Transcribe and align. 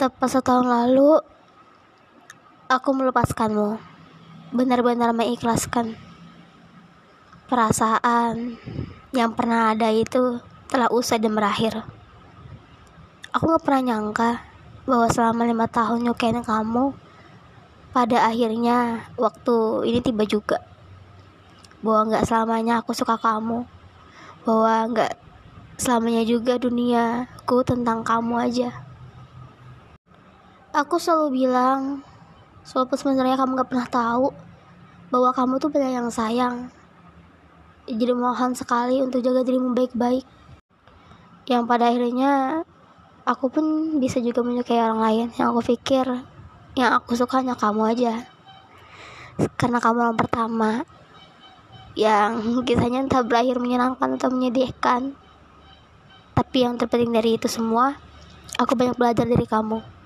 Tepat 0.00 0.32
setahun 0.32 0.64
lalu, 0.64 1.20
aku 2.72 2.88
melepaskanmu. 2.96 3.76
Benar-benar 4.48 5.12
mengikhlaskan 5.12 5.92
perasaan 7.52 8.56
yang 9.12 9.36
pernah 9.36 9.76
ada 9.76 9.92
itu 9.92 10.40
telah 10.72 10.88
usai 10.88 11.20
dan 11.20 11.36
berakhir. 11.36 11.84
Aku 13.36 13.52
gak 13.52 13.60
pernah 13.60 13.92
nyangka 13.92 14.40
bahwa 14.88 15.04
selama 15.12 15.44
lima 15.44 15.68
tahun 15.68 16.08
nyukain 16.08 16.40
kamu, 16.48 16.96
pada 17.92 18.24
akhirnya 18.24 19.04
waktu 19.20 19.84
ini 19.84 20.00
tiba 20.00 20.24
juga. 20.24 20.64
Bahwa 21.84 22.16
gak 22.16 22.24
selamanya 22.24 22.80
aku 22.80 22.96
suka 22.96 23.20
kamu. 23.20 23.68
Bahwa 24.48 24.96
gak 24.96 25.20
selamanya 25.76 26.24
juga 26.24 26.56
duniaku 26.56 27.68
tentang 27.68 28.00
kamu 28.00 28.48
aja 28.48 28.88
aku 30.70 31.02
selalu 31.02 31.42
bilang 31.46 32.06
walaupun 32.70 32.94
sebenarnya 32.94 33.34
kamu 33.34 33.58
gak 33.58 33.70
pernah 33.74 33.88
tahu 33.90 34.30
bahwa 35.10 35.30
kamu 35.34 35.58
tuh 35.58 35.70
banyak 35.74 35.92
yang 35.98 36.10
sayang. 36.10 36.70
Jadi 37.90 38.14
mohon 38.14 38.54
sekali 38.54 39.02
untuk 39.02 39.18
jaga 39.18 39.42
dirimu 39.42 39.74
baik-baik. 39.74 40.22
Yang 41.50 41.62
pada 41.66 41.90
akhirnya 41.90 42.62
aku 43.26 43.50
pun 43.50 43.98
bisa 43.98 44.22
juga 44.22 44.46
menyukai 44.46 44.78
orang 44.78 45.02
lain. 45.02 45.26
Yang 45.34 45.46
aku 45.50 45.60
pikir 45.74 46.06
yang 46.78 46.90
aku 46.94 47.18
suka 47.18 47.42
hanya 47.42 47.58
kamu 47.58 47.90
aja. 47.90 48.30
Karena 49.58 49.82
kamu 49.82 49.98
orang 50.06 50.18
pertama 50.22 50.86
yang 51.98 52.62
kisahnya 52.62 53.02
entah 53.02 53.26
berakhir 53.26 53.58
menyenangkan 53.58 54.14
atau 54.14 54.30
menyedihkan. 54.30 55.18
Tapi 56.38 56.56
yang 56.62 56.78
terpenting 56.78 57.10
dari 57.10 57.34
itu 57.34 57.50
semua 57.50 57.98
aku 58.54 58.78
banyak 58.78 58.94
belajar 58.94 59.26
dari 59.26 59.50
kamu 59.50 59.99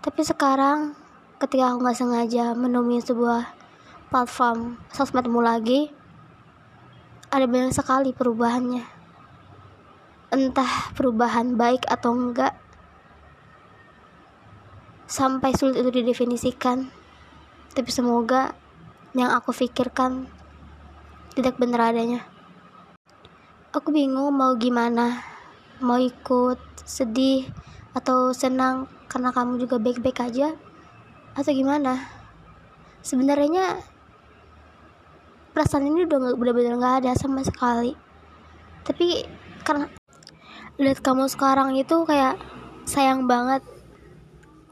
tapi 0.00 0.24
sekarang 0.24 0.96
ketika 1.36 1.72
aku 1.72 1.84
nggak 1.84 1.98
sengaja 2.00 2.44
menemui 2.56 3.04
sebuah 3.04 3.52
platform 4.08 4.80
sosmedmu 4.96 5.44
lagi, 5.44 5.92
ada 7.28 7.44
banyak 7.44 7.76
sekali 7.76 8.16
perubahannya. 8.16 8.80
Entah 10.32 10.94
perubahan 10.96 11.52
baik 11.52 11.84
atau 11.84 12.16
enggak, 12.16 12.56
sampai 15.04 15.52
sulit 15.52 15.84
itu 15.84 15.92
didefinisikan. 15.92 16.88
Tapi 17.76 17.90
semoga 17.92 18.56
yang 19.12 19.36
aku 19.36 19.52
pikirkan 19.52 20.32
tidak 21.36 21.60
benar 21.60 21.92
adanya. 21.92 22.24
Aku 23.76 23.92
bingung 23.92 24.32
mau 24.32 24.56
gimana, 24.56 25.22
mau 25.84 26.00
ikut 26.00 26.58
sedih 26.88 27.46
atau 27.92 28.32
senang 28.32 28.88
karena 29.10 29.34
kamu 29.34 29.58
juga 29.58 29.82
baik-baik 29.82 30.22
aja 30.22 30.54
atau 31.34 31.50
gimana? 31.50 31.98
Sebenarnya 33.02 33.82
perasaan 35.50 35.90
ini 35.90 36.06
udah 36.06 36.16
nggak 36.30 36.38
benar-benar 36.38 36.74
nggak 36.78 36.96
ada 37.02 37.10
sama 37.18 37.42
sekali. 37.42 37.98
Tapi 38.86 39.26
karena 39.66 39.90
lihat 40.78 41.02
kamu 41.02 41.26
sekarang 41.26 41.74
itu 41.74 42.06
kayak 42.06 42.38
sayang 42.86 43.26
banget. 43.26 43.66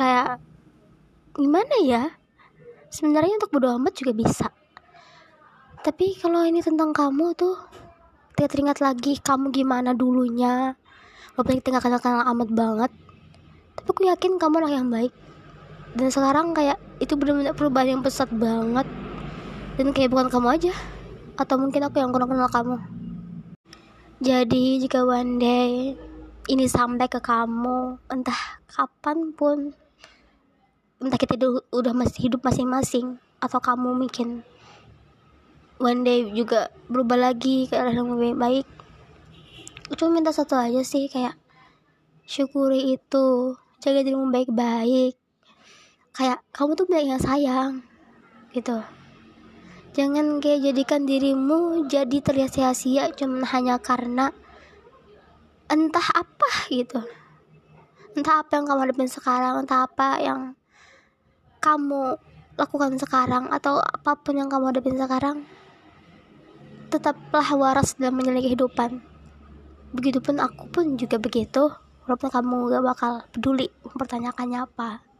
Kayak 0.00 0.40
gimana 1.36 1.74
ya? 1.84 2.04
Sebenarnya 2.88 3.36
untuk 3.36 3.52
bodo 3.52 3.76
amat 3.76 3.92
juga 4.00 4.16
bisa. 4.16 4.48
Tapi 5.84 6.16
kalau 6.16 6.40
ini 6.48 6.64
tentang 6.64 6.96
kamu 6.96 7.36
tuh 7.36 7.60
teringat 8.32 8.80
lagi 8.80 9.20
kamu 9.20 9.52
gimana 9.52 9.92
dulunya. 9.92 10.72
Walaupun 11.36 11.60
kita 11.60 11.68
nggak 11.76 11.84
kenal-kenal 11.84 12.24
amat 12.32 12.48
banget 12.48 12.92
tapi 13.76 13.88
aku 13.92 14.02
yakin 14.08 14.36
kamu 14.36 14.54
orang 14.62 14.72
yang 14.72 14.88
baik. 14.88 15.12
Dan 15.92 16.08
sekarang 16.08 16.56
kayak 16.56 16.80
itu 17.00 17.16
benar-benar 17.16 17.52
perubahan 17.52 17.98
yang 17.98 18.02
pesat 18.04 18.28
banget. 18.32 18.88
Dan 19.76 19.92
kayak 19.92 20.12
bukan 20.12 20.28
kamu 20.32 20.48
aja. 20.56 20.72
Atau 21.36 21.56
mungkin 21.60 21.84
aku 21.84 22.00
yang 22.00 22.12
kurang 22.12 22.32
kenal 22.32 22.48
kamu. 22.48 22.76
Jadi 24.22 24.78
jika 24.78 25.02
one 25.02 25.42
day 25.42 25.98
ini 26.50 26.66
sampai 26.66 27.06
ke 27.06 27.22
kamu 27.22 28.02
entah 28.10 28.62
kapan 28.66 29.30
pun 29.30 29.70
entah 31.02 31.18
kita 31.18 31.34
udah 31.70 31.94
masih 31.94 32.30
hidup 32.30 32.42
masing-masing 32.42 33.18
atau 33.42 33.58
kamu 33.58 33.94
mungkin 33.94 34.46
one 35.82 36.06
day 36.06 36.30
juga 36.30 36.70
berubah 36.86 37.18
lagi 37.30 37.66
ke 37.66 37.74
arah 37.74 37.94
yang 37.94 38.14
lebih 38.14 38.38
baik 38.38 38.66
cuma 39.98 40.18
minta 40.18 40.30
satu 40.30 40.54
aja 40.54 40.82
sih 40.86 41.10
kayak 41.10 41.34
syukuri 42.26 42.94
itu. 42.94 43.56
Jaga 43.82 44.06
dirimu 44.06 44.30
baik-baik. 44.30 45.18
Kayak 46.14 46.38
kamu 46.54 46.78
tuh 46.78 46.86
banyak 46.86 47.08
yang 47.16 47.22
sayang 47.22 47.72
gitu. 48.52 48.78
Jangan 49.92 50.40
kayak 50.40 50.72
jadikan 50.72 51.04
dirimu 51.04 51.84
jadi 51.88 52.16
terlihat 52.24 52.52
sia-sia 52.52 53.12
cuma 53.12 53.44
hanya 53.48 53.76
karena 53.80 54.32
entah 55.68 56.08
apa 56.12 56.50
gitu. 56.68 57.00
Entah 58.12 58.44
apa 58.44 58.60
yang 58.60 58.64
kamu 58.68 58.80
hadapin 58.88 59.08
sekarang 59.08 59.54
entah 59.64 59.88
apa 59.88 60.20
yang 60.20 60.40
kamu 61.60 62.20
lakukan 62.60 63.00
sekarang 63.00 63.48
atau 63.48 63.80
apa 63.80 64.12
pun 64.20 64.36
yang 64.36 64.52
kamu 64.52 64.72
hadapin 64.72 65.00
sekarang 65.00 65.48
tetaplah 66.92 67.48
waras 67.56 67.96
dalam 67.96 68.20
menjalani 68.20 68.44
kehidupan. 68.44 69.00
Begitupun 69.96 70.40
aku 70.40 70.68
pun 70.68 70.84
juga 71.00 71.16
begitu 71.16 71.72
walaupun 72.06 72.30
kamu 72.30 72.56
gak 72.72 72.84
bakal 72.84 73.12
peduli 73.30 73.66
mempertanyakannya 73.86 74.58
apa 74.66 75.11